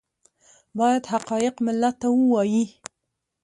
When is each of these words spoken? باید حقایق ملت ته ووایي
باید 0.77 1.03
حقایق 1.13 1.55
ملت 1.67 1.95
ته 2.01 2.07
ووایي 2.11 2.63